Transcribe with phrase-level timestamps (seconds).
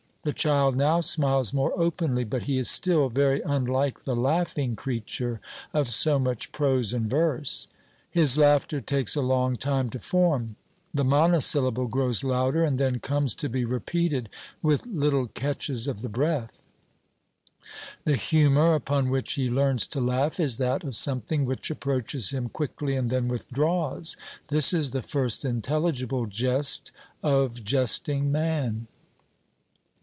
[0.23, 5.41] The child now smiles more openly, but he is still very unlike the laughing creature
[5.73, 7.67] of so much prose and verse.
[8.07, 10.57] His laughter takes a long time to form.
[10.93, 14.29] The monosyllable grows louder, and then comes to be repeated
[14.61, 16.61] with little catches of the breath.
[18.03, 22.47] The humour upon which he learns to laugh is that of something which approaches him
[22.47, 24.15] quickly and then withdraws.
[24.49, 26.91] This is the first intelligible jest
[27.23, 28.85] of jesting man.